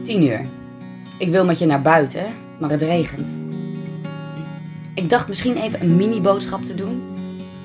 Tien 0.02 0.22
uur. 0.22 0.46
Ik 1.18 1.30
wil 1.30 1.44
met 1.44 1.58
je 1.58 1.66
naar 1.66 1.82
buiten, 1.82 2.26
maar 2.60 2.70
het 2.70 2.82
regent. 2.82 3.26
Ik 4.94 5.10
dacht 5.10 5.28
misschien 5.28 5.56
even 5.56 5.80
een 5.80 5.96
mini-boodschap 5.96 6.64
te 6.64 6.74
doen. 6.74 7.02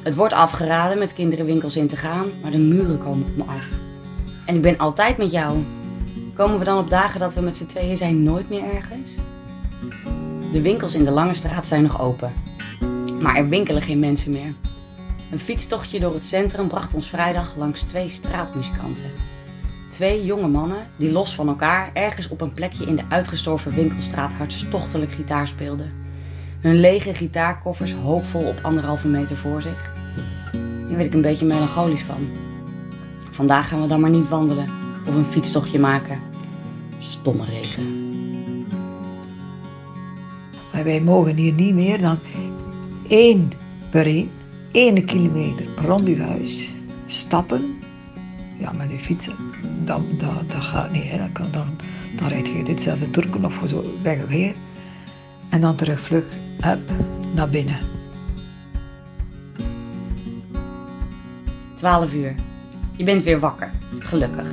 Het 0.04 0.16
wordt 0.16 0.34
afgeraden 0.34 1.00
met 1.00 1.14
kinderenwinkels 1.14 1.76
in 1.76 1.88
te 1.88 1.96
gaan, 1.96 2.26
maar 2.42 2.52
de 2.52 2.58
muren 2.58 2.98
komen 2.98 3.26
op 3.26 3.38
me 3.38 3.44
af. 3.44 3.68
En 4.46 4.56
ik 4.56 4.62
ben 4.62 4.78
altijd 4.78 5.18
met 5.18 5.32
jou. 5.32 5.64
Komen 6.34 6.60
we 6.60 6.66
dan 6.66 6.78
op 6.78 6.90
dagen 6.90 7.20
dat 7.20 7.34
we 7.34 7.42
met 7.42 7.58
z'n 7.58 7.66
tweeën 7.66 7.98
zijn 7.98 8.24
nooit 8.24 8.50
meer 8.50 8.64
ergens? 8.64 9.12
De 10.52 10.62
winkels 10.62 10.96
in 10.96 11.04
de 11.04 11.12
Lange 11.12 11.34
Straat 11.34 11.68
zijn 11.68 11.84
nog 11.84 12.02
open. 12.02 12.34
Maar 13.20 13.36
er 13.36 13.50
winkelen 13.50 13.82
geen 13.82 14.00
mensen 14.00 14.32
meer. 14.32 14.54
Een 15.32 15.40
fietstochtje 15.40 16.00
door 16.00 16.14
het 16.14 16.26
centrum 16.26 16.68
bracht 16.68 16.94
ons 16.94 17.10
vrijdag 17.10 17.56
langs 17.58 17.82
twee 17.82 18.08
straatmuzikanten. 18.08 19.12
Twee 19.90 20.26
jonge 20.26 20.48
mannen 20.48 20.88
die 20.98 21.12
los 21.12 21.36
van 21.36 21.48
elkaar 21.48 21.92
ergens 21.94 22.30
op 22.30 22.42
een 22.42 22.54
plekje 22.54 22.86
in 22.86 22.96
de 22.96 23.04
uitgestorven 23.10 23.74
winkelstraat 23.74 24.34
hartstochtelijk 24.34 25.12
gitaar 25.12 25.48
speelden. 25.48 25.92
Hun 26.60 26.80
lege 26.80 27.14
gitaarkoffers 27.14 27.94
hoopvol 27.94 28.48
op 28.48 28.60
anderhalve 28.62 29.08
meter 29.08 29.38
voor 29.38 29.62
zich. 29.62 29.94
Hier 30.88 30.98
werd 30.98 31.06
ik 31.06 31.14
een 31.14 31.22
beetje 31.22 31.46
melancholisch 31.46 32.04
van. 32.04 32.30
Vandaag 33.32 33.68
gaan 33.68 33.82
we 33.82 33.88
dan 33.88 34.00
maar 34.00 34.10
niet 34.10 34.30
wandelen 34.30 34.83
of 35.14 35.20
een 35.20 35.32
fietstochtje 35.32 35.80
maken. 35.80 36.20
Stomme 37.00 37.46
regen. 37.46 38.02
Maar 40.74 40.84
wij 40.84 41.02
mogen 41.02 41.36
hier 41.36 41.54
niet 41.54 41.74
meer 41.74 42.02
dan 42.02 42.20
één 43.08 43.52
per 43.90 44.06
één, 44.06 44.30
één 44.72 45.06
kilometer 45.06 45.66
rond 45.86 46.06
uw 46.06 46.20
huis 46.20 46.76
stappen. 47.06 47.80
Ja, 48.60 48.72
met 48.72 48.90
uw 48.90 48.98
fietsen, 48.98 49.36
dat, 49.86 50.02
dat, 50.20 50.50
dat 50.50 50.62
gaat 50.62 50.92
niet. 50.92 51.04
Hè. 51.04 51.18
Dan, 51.18 51.32
kan, 51.32 51.48
dan, 51.52 51.68
dan 52.16 52.28
rijd 52.28 52.48
je 52.48 52.64
ditzelfde 52.64 53.10
Turken 53.10 53.46
of 53.46 53.62
zo 53.68 53.84
weg 54.04 54.28
weer. 54.28 54.54
En 55.50 55.62
dan 55.62 55.76
terug 55.76 56.02
vlug, 56.02 56.26
naar 57.34 57.50
binnen. 57.50 57.78
12 61.74 62.14
uur. 62.14 62.36
Je 62.96 63.04
bent 63.04 63.24
weer 63.24 63.40
wakker, 63.40 63.72
gelukkig. 64.00 64.48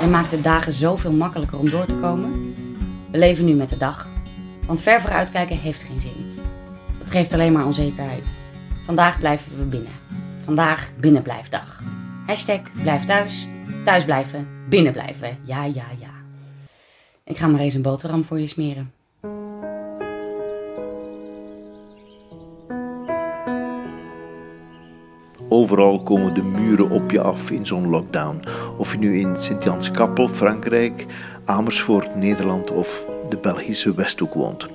Je 0.00 0.06
maakt 0.06 0.30
de 0.30 0.40
dagen 0.40 0.72
zoveel 0.72 1.12
makkelijker 1.12 1.58
om 1.58 1.70
door 1.70 1.86
te 1.86 1.94
komen. 1.94 2.54
We 3.10 3.18
leven 3.18 3.44
nu 3.44 3.54
met 3.54 3.68
de 3.68 3.76
dag, 3.76 4.08
want 4.66 4.80
ver 4.80 5.00
vooruitkijken 5.00 5.56
heeft 5.56 5.82
geen 5.82 6.00
zin. 6.00 6.38
Dat 6.98 7.10
geeft 7.10 7.32
alleen 7.32 7.52
maar 7.52 7.66
onzekerheid. 7.66 8.28
Vandaag 8.84 9.18
blijven 9.18 9.58
we 9.58 9.64
binnen. 9.64 9.92
Vandaag 10.44 10.90
binnenblijfdag. 11.00 11.82
Hashtag 12.26 12.60
blijf 12.82 13.04
thuis, 13.04 13.48
thuis 13.84 14.04
blijven, 14.04 14.48
binnen 14.68 14.92
blijven. 14.92 15.38
Ja, 15.44 15.64
ja, 15.64 15.86
ja. 15.98 16.10
Ik 17.24 17.38
ga 17.38 17.46
maar 17.46 17.60
eens 17.60 17.74
een 17.74 17.82
boterham 17.82 18.24
voor 18.24 18.40
je 18.40 18.46
smeren. 18.46 18.92
Overal 25.60 26.02
komen 26.02 26.34
de 26.34 26.42
muren 26.42 26.90
op 26.90 27.10
je 27.10 27.20
af 27.20 27.50
in 27.50 27.66
zo'n 27.66 27.88
lockdown. 27.88 28.40
Of 28.76 28.92
je 28.92 28.98
nu 28.98 29.18
in 29.18 29.36
Sint-Jans-Kappel, 29.36 30.28
Frankrijk, 30.28 31.06
Amersfoort, 31.44 32.16
Nederland 32.16 32.70
of 32.70 33.06
de 33.28 33.38
Belgische 33.38 33.94
Westhoek 33.94 34.34
woont. 34.34 34.68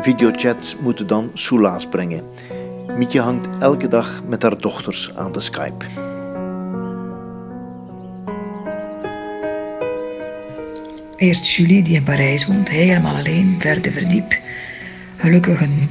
Videochats 0.00 0.76
moeten 0.80 1.06
dan 1.06 1.30
soelaas 1.34 1.86
brengen. 1.86 2.24
Mietje 2.96 3.20
hangt 3.20 3.48
elke 3.58 3.88
dag 3.88 4.22
met 4.28 4.42
haar 4.42 4.58
dochters 4.58 5.12
aan 5.16 5.32
de 5.32 5.40
Skype. 5.40 5.84
Eerst 11.16 11.48
Julie, 11.48 11.82
die 11.82 11.94
in 11.94 12.04
Parijs 12.04 12.46
woont, 12.46 12.68
helemaal 12.68 13.16
alleen, 13.16 13.56
verde 13.58 13.90
verdiep. 13.90 14.38
Gelukkig 15.16 15.60
een, 15.60 15.90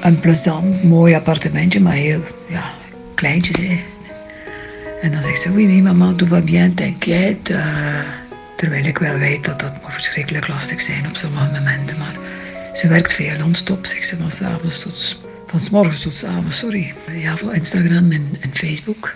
een 0.00 0.20
plezant, 0.20 0.82
mooi 0.82 1.14
appartementje, 1.14 1.80
maar 1.80 1.92
heel 1.92 2.20
ja, 2.48 2.82
kleintjes. 3.24 3.56
Hè. 3.56 3.80
En 5.00 5.10
dan 5.12 5.22
zegt 5.22 5.40
ze, 5.40 5.52
oui, 5.52 5.82
mama, 5.82 6.12
tout 6.16 6.28
va 6.28 6.40
bien, 6.40 6.74
t'inquiète. 6.74 7.52
Uh, 7.52 7.98
terwijl 8.56 8.84
ik 8.84 8.98
wel 8.98 9.18
weet 9.18 9.44
dat 9.44 9.60
dat 9.60 9.82
moet 9.82 9.92
verschrikkelijk 9.92 10.48
lastig 10.48 10.80
zijn 10.80 11.06
op 11.06 11.16
sommige 11.16 11.52
momenten. 11.52 11.98
Maar 11.98 12.16
ze 12.72 12.88
werkt 12.88 13.12
veel 13.12 13.38
non-stop, 13.38 13.86
zegt 13.86 14.08
ze, 14.08 14.16
van 14.16 14.30
s'avonds 14.30 14.80
tot... 14.80 15.22
Van 15.46 15.60
s 15.60 15.70
morgens 15.70 16.02
tot 16.02 16.14
s 16.14 16.24
avonds, 16.24 16.58
sorry. 16.58 16.94
Ja, 17.12 17.36
voor 17.36 17.54
Instagram 17.54 18.10
en, 18.10 18.28
en 18.40 18.54
Facebook. 18.54 19.14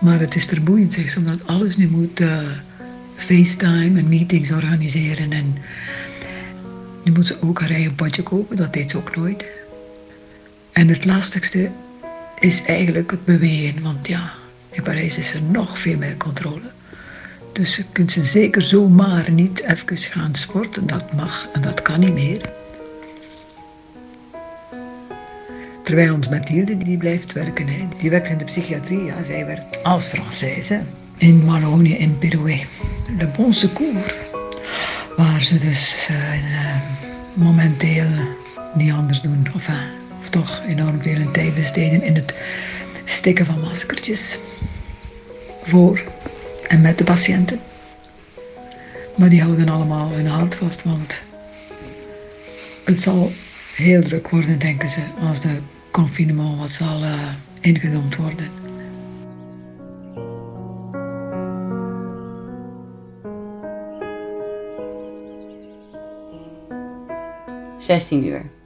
Maar 0.00 0.20
het 0.20 0.34
is 0.34 0.44
vermoeiend, 0.44 0.92
zegt 0.92 1.12
ze, 1.12 1.18
omdat 1.18 1.46
alles 1.46 1.76
nu 1.76 1.88
moet... 1.88 2.20
Uh, 2.20 2.38
FaceTime 3.16 3.98
en 3.98 4.08
meetings 4.08 4.50
organiseren. 4.50 5.32
En 5.32 5.56
nu 7.04 7.12
moet 7.12 7.26
ze 7.26 7.36
ook 7.42 7.60
haar 7.60 7.70
eigen 7.70 7.94
potje 7.94 8.22
kopen, 8.22 8.56
dat 8.56 8.72
deed 8.72 8.90
ze 8.90 8.96
ook 8.96 9.16
nooit. 9.16 9.48
En 10.72 10.88
het 10.88 11.04
lastigste 11.04 11.70
is 12.42 12.62
eigenlijk 12.62 13.10
het 13.10 13.24
bewegen, 13.24 13.82
want 13.82 14.06
ja, 14.08 14.32
in 14.70 14.82
Parijs 14.82 15.18
is 15.18 15.34
er 15.34 15.42
nog 15.42 15.78
veel 15.78 15.96
meer 15.96 16.16
controle. 16.16 16.70
Dus 17.52 17.76
je 17.76 17.84
kunt 17.92 18.12
ze 18.12 18.22
zeker 18.22 18.62
zomaar 18.62 19.30
niet 19.30 19.62
even 19.62 19.96
gaan 19.96 20.34
sporten, 20.34 20.86
dat 20.86 21.12
mag 21.12 21.48
en 21.52 21.60
dat 21.60 21.82
kan 21.82 22.00
niet 22.00 22.12
meer. 22.12 22.50
Terwijl 25.82 26.14
ons 26.14 26.28
Mathilde, 26.28 26.78
die 26.78 26.96
blijft 26.96 27.32
werken, 27.32 27.68
hè. 27.68 27.88
die 27.98 28.10
werkt 28.10 28.28
in 28.28 28.38
de 28.38 28.44
psychiatrie, 28.44 29.04
ja, 29.04 29.22
zij 29.22 29.46
werkt 29.46 29.82
als 29.82 30.14
Française 30.16 30.78
in 31.16 31.46
Wallonië, 31.46 31.96
in 31.96 32.18
Perouet. 32.18 32.66
Le 33.18 33.28
Bon 33.36 33.52
Secours, 33.52 34.14
waar 35.16 35.42
ze 35.42 35.58
dus 35.58 36.08
uh, 36.10 36.16
momenteel 37.34 38.06
niet 38.74 38.92
anders 38.92 39.20
doen. 39.20 39.46
Enfin, 39.54 39.54
of 39.54 40.01
toch 40.32 40.62
enorm 40.68 41.02
veel 41.02 41.30
tijd 41.30 41.54
besteden 41.54 42.02
in 42.02 42.14
het 42.14 42.34
stikken 43.04 43.46
van 43.46 43.60
maskertjes 43.60 44.38
voor 45.62 46.02
en 46.68 46.80
met 46.80 46.98
de 46.98 47.04
patiënten. 47.04 47.60
Maar 49.16 49.28
die 49.28 49.42
houden 49.42 49.68
allemaal 49.68 50.10
hun 50.10 50.26
hart 50.26 50.54
vast, 50.54 50.82
want 50.82 51.22
het 52.84 53.00
zal 53.00 53.30
heel 53.74 54.02
druk 54.02 54.28
worden, 54.28 54.58
denken 54.58 54.88
ze, 54.88 55.00
als 55.20 55.40
de 55.40 55.58
confinement 55.90 56.58
wat 56.58 56.70
zal 56.70 57.02
uh, 57.02 58.16
worden. 58.16 58.50
16 67.76 68.26
uur. 68.26 68.61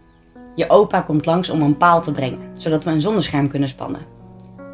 Je 0.56 0.70
opa 0.70 1.00
komt 1.00 1.26
langs 1.26 1.50
om 1.50 1.62
een 1.62 1.76
paal 1.76 2.02
te 2.02 2.12
brengen, 2.12 2.40
zodat 2.54 2.84
we 2.84 2.90
een 2.90 3.00
zonnescherm 3.00 3.48
kunnen 3.48 3.68
spannen. 3.68 4.00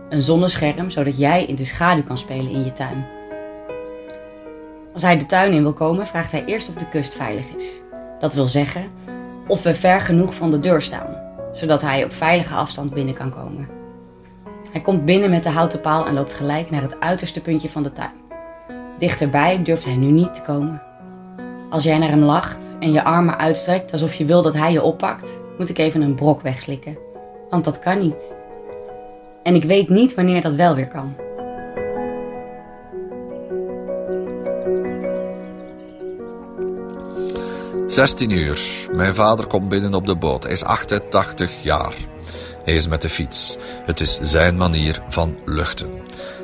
Een 0.09 0.23
zonnescherm 0.23 0.91
zodat 0.91 1.19
jij 1.19 1.45
in 1.45 1.55
de 1.55 1.65
schaduw 1.65 2.03
kan 2.03 2.19
spelen 2.19 2.53
in 2.53 2.65
je 2.65 2.73
tuin. 2.73 3.07
Als 4.93 5.03
hij 5.03 5.19
de 5.19 5.27
tuin 5.27 5.53
in 5.53 5.63
wil 5.63 5.73
komen, 5.73 6.07
vraagt 6.07 6.33
hij 6.33 6.45
eerst 6.45 6.69
of 6.69 6.75
de 6.75 6.89
kust 6.89 7.15
veilig 7.15 7.55
is. 7.55 7.81
Dat 8.19 8.35
wil 8.35 8.47
zeggen 8.47 8.83
of 9.47 9.63
we 9.63 9.75
ver 9.75 10.01
genoeg 10.01 10.35
van 10.35 10.51
de 10.51 10.61
deur 10.61 10.83
staan. 10.83 11.21
zodat 11.53 11.81
hij 11.81 12.05
op 12.05 12.13
veilige 12.13 12.55
afstand 12.55 12.95
binnen 12.95 13.15
kan 13.15 13.31
komen. 13.31 13.69
Hij 14.73 14.81
komt 14.81 15.05
binnen 15.05 15.31
met 15.31 15.43
de 15.43 15.49
houten 15.49 15.81
paal 15.81 16.07
en 16.07 16.15
loopt 16.15 16.35
gelijk 16.35 16.71
naar 16.71 16.83
het 16.83 17.01
uiterste 17.01 17.41
puntje 17.41 17.71
van 17.71 17.83
de 17.83 17.93
tuin. 17.93 18.13
Dichterbij 18.99 19.63
durft 19.63 19.85
hij 19.85 19.97
nu 19.97 20.07
niet 20.07 20.35
te 20.35 20.43
komen. 20.43 20.83
Als 21.71 21.85
jij 21.85 21.99
naar 21.99 22.09
hem 22.09 22.23
lacht 22.23 22.77
en 22.81 22.93
je 22.93 23.05
armen 23.05 23.39
uitstrekt 23.39 23.93
alsof 23.93 24.15
je 24.15 24.25
wil 24.25 24.43
dat 24.43 24.55
hij 24.55 24.73
je 24.73 24.83
oppakt, 24.83 25.41
moet 25.63 25.71
ik 25.71 25.79
even 25.79 26.01
een 26.01 26.15
brok 26.15 26.41
wegslikken. 26.41 26.99
Want 27.51 27.65
dat 27.65 27.79
kan 27.79 27.99
niet. 27.99 28.35
En 29.43 29.55
ik 29.55 29.65
weet 29.65 29.89
niet 29.89 30.15
wanneer 30.15 30.43
dat 30.43 30.55
wel 30.55 30.75
weer 30.75 30.89
kan. 30.89 31.17
Zestien 37.87 38.31
uur. 38.31 38.89
Mijn 38.93 39.15
vader 39.15 39.47
komt 39.47 39.69
binnen 39.69 39.95
op 39.95 40.07
de 40.07 40.17
boot. 40.17 40.43
Hij 40.43 40.53
is 40.53 40.65
88 40.65 41.63
jaar. 41.63 41.95
Hij 42.65 42.75
is 42.75 42.89
met 42.89 43.03
de 43.03 43.09
fiets. 43.09 43.57
Het 43.85 44.01
is 44.01 44.19
zijn 44.21 44.57
manier 44.57 45.03
van 45.09 45.39
luchten. 45.45 45.91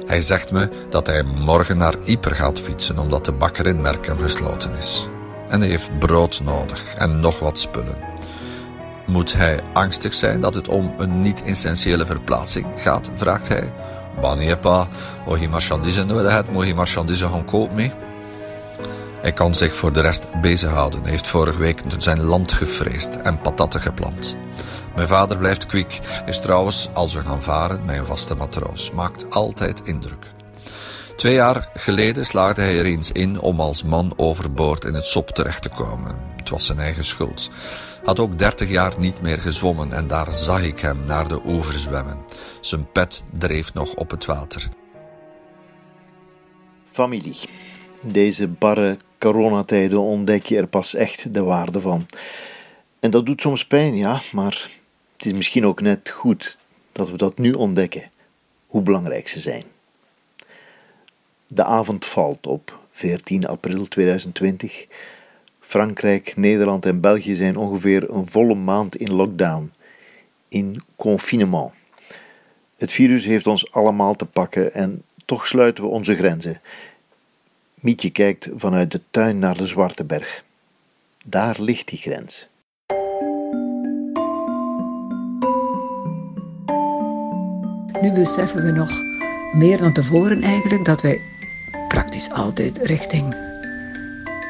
Hij 0.06 0.22
zegt 0.22 0.52
me 0.52 0.68
dat 0.90 1.06
hij 1.06 1.22
morgen 1.22 1.76
naar 1.76 1.94
Yper 2.04 2.34
gaat 2.34 2.60
fietsen 2.60 2.98
omdat 2.98 3.24
de 3.24 3.32
bakker 3.32 3.66
in 3.66 3.80
Merkem 3.80 4.18
gesloten 4.18 4.72
is. 4.72 5.08
En 5.48 5.60
hij 5.60 5.68
heeft 5.68 5.98
brood 5.98 6.40
nodig 6.44 6.94
en 6.94 7.20
nog 7.20 7.38
wat 7.38 7.58
spullen. 7.58 8.16
Moet 9.08 9.32
hij 9.32 9.60
angstig 9.72 10.14
zijn 10.14 10.40
dat 10.40 10.54
het 10.54 10.68
om 10.68 10.94
een 10.98 11.18
niet-essentiële 11.18 12.06
verplaatsing 12.06 12.66
gaat, 12.76 13.10
vraagt 13.14 13.48
hij. 13.48 13.72
Wanneer 14.20 14.58
pa, 14.58 14.88
oh 15.26 15.38
je 15.38 15.48
marchandise 15.48 16.04
nodig 16.04 16.32
hebt, 16.32 16.50
moet 16.50 16.66
je 16.66 16.74
marchandise 16.74 17.28
gaan 17.28 17.44
kopen 17.44 17.74
mee? 17.74 17.92
Hij 19.20 19.32
kan 19.32 19.54
zich 19.54 19.74
voor 19.74 19.92
de 19.92 20.00
rest 20.00 20.40
bezighouden. 20.40 21.02
Hij 21.02 21.10
heeft 21.10 21.26
vorige 21.26 21.58
week 21.58 21.82
zijn 21.98 22.22
land 22.22 22.52
gevreesd 22.52 23.16
en 23.16 23.40
patatten 23.40 23.80
geplant. 23.80 24.36
Mijn 24.94 25.08
vader 25.08 25.36
blijft 25.38 25.66
kwik, 25.66 25.98
is 26.26 26.40
trouwens, 26.40 26.88
als 26.94 27.14
we 27.14 27.20
gaan 27.20 27.42
varen, 27.42 27.84
mijn 27.84 28.06
vaste 28.06 28.34
matroos. 28.34 28.92
Maakt 28.92 29.34
altijd 29.34 29.80
indruk. 29.84 30.26
Twee 31.16 31.34
jaar 31.34 31.68
geleden 31.74 32.24
slaagde 32.24 32.62
hij 32.62 32.78
er 32.78 32.84
eens 32.84 33.12
in 33.12 33.40
om 33.40 33.60
als 33.60 33.84
man 33.84 34.12
overboord 34.16 34.84
in 34.84 34.94
het 34.94 35.06
sop 35.06 35.30
terecht 35.30 35.62
te 35.62 35.68
komen. 35.68 36.27
Het 36.48 36.56
was 36.56 36.66
zijn 36.66 36.78
eigen 36.78 37.04
schuld. 37.04 37.50
Had 38.04 38.18
ook 38.18 38.38
dertig 38.38 38.70
jaar 38.70 38.94
niet 38.98 39.20
meer 39.20 39.38
gezwommen 39.38 39.92
en 39.92 40.06
daar 40.06 40.32
zag 40.32 40.64
ik 40.64 40.78
hem 40.78 41.04
naar 41.04 41.28
de 41.28 41.40
oever 41.46 41.74
zwemmen. 41.74 42.18
Zijn 42.60 42.92
pet 42.92 43.24
dreef 43.38 43.74
nog 43.74 43.94
op 43.94 44.10
het 44.10 44.24
water. 44.24 44.68
Familie. 46.92 47.36
In 48.02 48.12
deze 48.12 48.46
barre 48.48 48.96
coronatijden 49.18 50.00
ontdek 50.00 50.46
je 50.46 50.56
er 50.56 50.66
pas 50.66 50.94
echt 50.94 51.34
de 51.34 51.42
waarde 51.42 51.80
van. 51.80 52.06
En 53.00 53.10
dat 53.10 53.26
doet 53.26 53.40
soms 53.40 53.66
pijn, 53.66 53.96
ja, 53.96 54.20
maar 54.32 54.70
het 55.16 55.26
is 55.26 55.32
misschien 55.32 55.66
ook 55.66 55.80
net 55.80 56.10
goed 56.10 56.58
dat 56.92 57.10
we 57.10 57.16
dat 57.16 57.38
nu 57.38 57.52
ontdekken, 57.52 58.10
hoe 58.66 58.82
belangrijk 58.82 59.28
ze 59.28 59.40
zijn. 59.40 59.64
De 61.46 61.64
avond 61.64 62.04
valt 62.04 62.46
op 62.46 62.78
14 62.92 63.46
april 63.46 63.88
2020. 63.88 64.86
Frankrijk, 65.68 66.36
Nederland 66.36 66.86
en 66.86 67.00
België 67.00 67.34
zijn 67.34 67.56
ongeveer 67.56 68.10
een 68.10 68.26
volle 68.26 68.54
maand 68.54 68.96
in 68.96 69.14
lockdown, 69.14 69.72
in 70.48 70.82
confinement. 70.96 71.72
Het 72.76 72.92
virus 72.92 73.24
heeft 73.24 73.46
ons 73.46 73.72
allemaal 73.72 74.14
te 74.14 74.24
pakken 74.24 74.74
en 74.74 75.02
toch 75.24 75.46
sluiten 75.46 75.84
we 75.84 75.90
onze 75.90 76.14
grenzen. 76.14 76.60
Mietje 77.74 78.10
kijkt 78.10 78.48
vanuit 78.56 78.90
de 78.90 79.00
tuin 79.10 79.38
naar 79.38 79.56
de 79.56 79.66
Zwarte 79.66 80.04
Berg. 80.04 80.44
Daar 81.26 81.56
ligt 81.60 81.88
die 81.88 81.98
grens. 81.98 82.48
Nu 88.00 88.12
beseffen 88.12 88.64
we 88.64 88.70
nog 88.70 89.00
meer 89.54 89.78
dan 89.78 89.92
tevoren 89.92 90.42
eigenlijk 90.42 90.84
dat 90.84 91.02
wij 91.02 91.20
praktisch 91.88 92.30
altijd 92.30 92.78
richting 92.78 93.47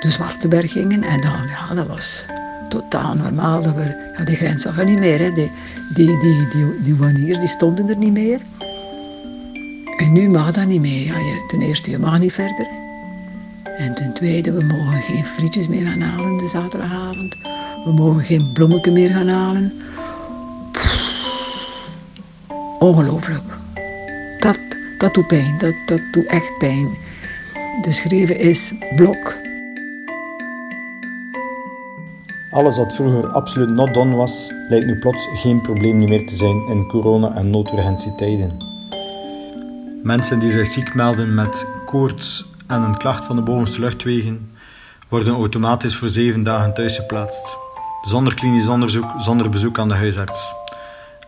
de 0.01 0.11
Zwarte 0.11 0.49
Berg 0.49 0.73
gingen. 0.73 1.03
En 1.03 1.21
dan, 1.21 1.47
ja, 1.49 1.75
dat 1.75 1.87
was 1.87 2.27
totaal 2.69 3.15
normaal. 3.15 3.63
Dat 3.63 3.75
we, 3.75 4.13
ja, 4.17 4.25
die 4.25 4.37
grens 4.37 4.63
zag 4.63 4.79
je 4.79 4.85
niet 4.85 4.99
meer. 4.99 5.19
Hè. 5.19 5.33
Die, 5.33 5.51
die, 5.95 6.19
die, 6.19 6.49
die, 6.53 6.83
die 6.83 6.95
wanneers, 6.95 7.39
die 7.39 7.49
stonden 7.49 7.89
er 7.89 7.97
niet 7.97 8.13
meer. 8.13 8.41
En 9.97 10.13
nu 10.13 10.29
mag 10.29 10.53
dat 10.53 10.67
niet 10.67 10.81
meer. 10.81 11.05
Ja, 11.05 11.19
je, 11.19 11.45
ten 11.49 11.63
eerste, 11.63 11.91
je 11.91 11.99
mag 11.99 12.19
niet 12.19 12.33
verder. 12.33 12.67
En 13.79 13.95
ten 13.95 14.13
tweede, 14.13 14.53
we 14.53 14.65
mogen 14.65 15.03
geen 15.03 15.27
frietjes 15.27 15.69
meer 15.69 15.87
gaan 15.87 16.01
halen 16.01 16.37
de 16.37 16.49
zaterdagavond. 16.49 17.37
We 17.85 17.93
mogen 17.93 18.25
geen 18.25 18.53
bloemetje 18.53 18.91
meer 18.91 19.11
gaan 19.11 19.29
halen. 19.29 19.73
Ongelooflijk. 22.79 23.43
Dat, 24.39 24.59
dat 24.99 25.15
doet 25.15 25.27
pijn. 25.27 25.55
Dat, 25.59 25.75
dat 25.87 26.01
doet 26.13 26.27
echt 26.27 26.59
pijn. 26.59 26.89
De 27.83 27.93
schreven 27.93 28.39
is 28.39 28.73
blok. 28.97 29.37
Alles 32.59 32.77
wat 32.77 32.95
vroeger 32.95 33.29
absoluut 33.29 33.69
not 33.69 33.95
done 33.95 34.17
was, 34.17 34.53
lijkt 34.69 34.87
nu 34.87 34.99
plots 34.99 35.29
geen 35.35 35.61
probleem 35.61 35.99
meer 35.99 36.27
te 36.27 36.37
zijn 36.37 36.67
in 36.69 36.87
corona- 36.87 37.35
en 37.35 37.51
noodurgentietijden. 37.51 38.57
Mensen 40.03 40.39
die 40.39 40.51
zich 40.51 40.67
ziek 40.67 40.95
melden 40.95 41.35
met 41.35 41.67
koorts 41.87 42.47
en 42.67 42.83
een 42.83 42.97
klacht 42.97 43.25
van 43.25 43.37
de 43.37 43.43
bovenste 43.43 43.81
luchtwegen, 43.81 44.51
worden 45.09 45.35
automatisch 45.35 45.97
voor 45.97 46.09
zeven 46.09 46.43
dagen 46.43 46.75
thuis 46.75 46.97
geplaatst. 46.97 47.57
Zonder 48.03 48.35
klinisch 48.35 48.69
onderzoek, 48.69 49.07
zonder 49.19 49.51
bezoek 49.51 49.79
aan 49.79 49.89
de 49.89 49.95
huisarts. 49.95 50.55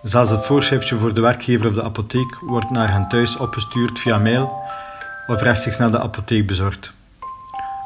Zelfs 0.02 0.30
het 0.30 0.46
voorschriftje 0.46 0.98
voor 0.98 1.14
de 1.14 1.20
werkgever 1.20 1.66
of 1.66 1.72
de 1.72 1.82
apotheek 1.82 2.38
wordt 2.40 2.70
naar 2.70 2.92
hen 2.92 3.08
thuis 3.08 3.36
opgestuurd 3.36 3.98
via 3.98 4.18
mail 4.18 4.52
of 5.26 5.42
rechtstreeks 5.42 5.78
naar 5.78 5.90
de 5.90 6.00
apotheek 6.00 6.46
bezorgd. 6.46 6.92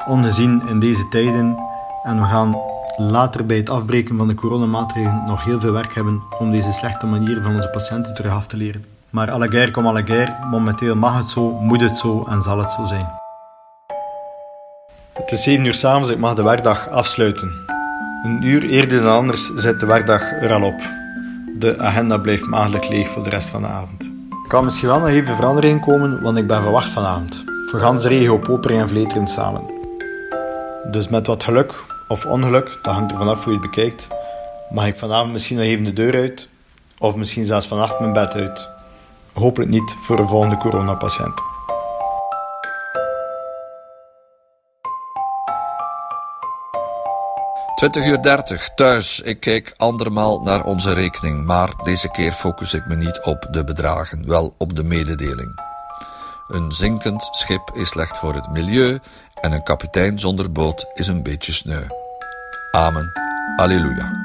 Ongezien 0.07 0.67
in 0.67 0.79
deze 0.79 1.07
tijden 1.07 1.57
en 2.03 2.21
we 2.21 2.27
gaan 2.27 2.55
later 2.97 3.45
bij 3.45 3.57
het 3.57 3.69
afbreken 3.69 4.17
van 4.17 4.27
de 4.27 4.33
coronamaatregelen 4.33 5.23
nog 5.25 5.43
heel 5.43 5.59
veel 5.59 5.71
werk 5.71 5.95
hebben 5.95 6.21
om 6.39 6.51
deze 6.51 6.71
slechte 6.71 7.05
manier 7.05 7.41
van 7.43 7.55
onze 7.55 7.69
patiënten 7.69 8.13
terug 8.13 8.31
af 8.31 8.47
te 8.47 8.57
leren. 8.57 8.85
Maar 9.09 9.31
à 9.31 9.37
la 9.37 9.47
guerre, 9.47 10.35
momenteel 10.49 10.95
mag 10.95 11.17
het 11.17 11.29
zo, 11.29 11.51
moet 11.51 11.81
het 11.81 11.97
zo 11.97 12.25
en 12.29 12.41
zal 12.41 12.59
het 12.59 12.71
zo 12.71 12.85
zijn. 12.85 13.09
Het 15.13 15.31
is 15.31 15.43
7 15.43 15.65
uur 15.65 15.73
s'avonds, 15.73 16.09
ik 16.09 16.17
mag 16.17 16.35
de 16.35 16.43
werkdag 16.43 16.89
afsluiten. 16.89 17.51
Een 18.23 18.41
uur 18.41 18.63
eerder 18.63 19.01
dan 19.01 19.15
anders 19.15 19.53
zit 19.55 19.79
de 19.79 19.85
werkdag 19.85 20.21
er 20.21 20.53
al 20.53 20.63
op. 20.63 20.81
De 21.59 21.79
agenda 21.79 22.17
blijft 22.17 22.45
maagdelijk 22.45 22.89
leeg 22.89 23.09
voor 23.09 23.23
de 23.23 23.29
rest 23.29 23.49
van 23.49 23.61
de 23.61 23.67
avond. 23.67 24.03
Er 24.29 24.47
kan 24.47 24.63
misschien 24.63 24.87
wel 24.87 24.99
nog 24.99 25.07
even 25.07 25.35
verandering 25.35 25.81
komen, 25.81 26.21
want 26.21 26.37
ik 26.37 26.47
ben 26.47 26.61
verwacht 26.61 26.89
vanavond. 26.89 27.43
Voor 27.65 27.79
gans 27.79 28.03
de 28.03 28.09
regio 28.09 28.37
Popering 28.37 28.81
en 28.81 28.87
Vleteren 28.87 29.27
samen. 29.27 29.61
Dus 30.91 31.07
met 31.07 31.27
wat 31.27 31.43
geluk 31.43 31.73
of 32.07 32.25
ongeluk, 32.25 32.79
dat 32.81 32.93
hangt 32.93 33.11
er 33.11 33.17
vanaf 33.17 33.43
hoe 33.43 33.53
je 33.53 33.59
het 33.59 33.69
bekijkt, 33.69 34.07
mag 34.69 34.85
ik 34.85 34.95
vanavond 34.95 35.31
misschien 35.31 35.57
nog 35.57 35.65
even 35.65 35.83
de 35.83 35.93
deur 35.93 36.15
uit, 36.15 36.47
of 36.97 37.15
misschien 37.15 37.45
zelfs 37.45 37.67
vannacht 37.67 37.99
mijn 37.99 38.13
bed 38.13 38.33
uit. 38.33 38.69
Hopelijk 39.33 39.71
niet 39.71 39.95
voor 40.01 40.19
een 40.19 40.27
volgende 40.27 40.57
coronapatiënt. 40.57 41.41
Twintig 47.75 48.05
uur 48.05 48.21
30, 48.21 48.69
thuis. 48.75 49.21
Ik 49.21 49.39
kijk 49.39 49.73
andermaal 49.77 50.41
naar 50.41 50.63
onze 50.63 50.93
rekening, 50.93 51.45
maar 51.45 51.69
deze 51.83 52.11
keer 52.11 52.31
focus 52.31 52.73
ik 52.73 52.85
me 52.87 52.95
niet 52.95 53.21
op 53.23 53.47
de 53.51 53.63
bedragen, 53.63 54.27
wel 54.27 54.55
op 54.57 54.75
de 54.75 54.83
mededeling. 54.83 55.59
Een 56.47 56.71
zinkend 56.71 57.27
schip 57.31 57.71
is 57.73 57.89
slecht 57.89 58.17
voor 58.17 58.33
het 58.33 58.51
milieu 58.51 58.99
en 59.41 59.51
een 59.51 59.63
kapitein 59.63 60.19
zonder 60.19 60.51
boot 60.51 60.85
is 60.93 61.07
een 61.07 61.23
beetje 61.23 61.51
sneu. 61.51 61.83
Amen. 62.71 63.11
Alleluia. 63.55 64.23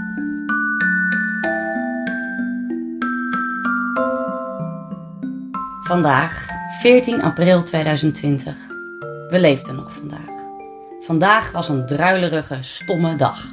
Vandaag, 5.83 6.49
14 6.81 7.23
april 7.23 7.63
2020. 7.63 8.55
We 9.29 9.41
leefden 9.41 9.75
nog 9.75 9.93
vandaag. 9.93 10.29
Vandaag 11.01 11.53
was 11.53 11.69
een 11.69 11.87
druilerige, 11.87 12.59
stomme 12.61 13.17
dag. 13.17 13.45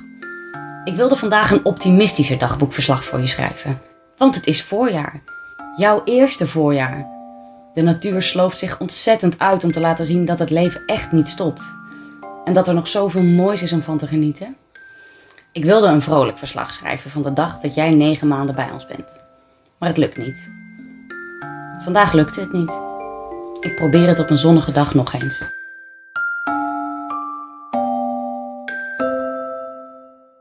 Ik 0.83 0.95
wilde 0.95 1.15
vandaag 1.15 1.51
een 1.51 1.65
optimistischer 1.65 2.37
dagboekverslag 2.37 3.03
voor 3.05 3.19
je 3.19 3.27
schrijven. 3.27 3.81
Want 4.17 4.35
het 4.35 4.47
is 4.47 4.63
voorjaar. 4.63 5.21
Jouw 5.75 6.01
eerste 6.05 6.47
voorjaar. 6.47 7.16
De 7.77 7.83
natuur 7.83 8.21
slooft 8.21 8.57
zich 8.57 8.79
ontzettend 8.79 9.39
uit 9.39 9.63
om 9.63 9.71
te 9.71 9.79
laten 9.79 10.05
zien 10.05 10.25
dat 10.25 10.39
het 10.39 10.49
leven 10.49 10.81
echt 10.85 11.11
niet 11.11 11.29
stopt. 11.29 11.75
En 12.45 12.53
dat 12.53 12.67
er 12.67 12.73
nog 12.73 12.87
zoveel 12.87 13.23
moois 13.23 13.61
is 13.61 13.71
om 13.71 13.81
van 13.81 13.97
te 13.97 14.07
genieten. 14.07 14.55
Ik 15.51 15.65
wilde 15.65 15.87
een 15.87 16.01
vrolijk 16.01 16.37
verslag 16.37 16.73
schrijven 16.73 17.09
van 17.09 17.21
de 17.21 17.33
dag 17.33 17.59
dat 17.59 17.75
jij 17.75 17.89
negen 17.89 18.27
maanden 18.27 18.55
bij 18.55 18.71
ons 18.71 18.87
bent. 18.87 19.23
Maar 19.77 19.89
het 19.89 19.97
lukt 19.97 20.17
niet. 20.17 20.49
Vandaag 21.83 22.13
lukte 22.13 22.39
het 22.39 22.53
niet. 22.53 22.79
Ik 23.59 23.75
probeer 23.75 24.07
het 24.07 24.19
op 24.19 24.29
een 24.29 24.37
zonnige 24.37 24.71
dag 24.71 24.93
nog 24.93 25.13
eens. 25.13 25.56